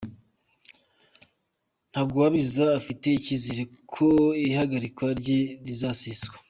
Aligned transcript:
Ntagwabira 1.89 2.63
afite 2.79 3.05
icyizere 3.11 3.61
ko 3.93 4.05
ihagarikwa 4.47 5.07
rye 5.19 5.39
rizaseswa 5.65 6.35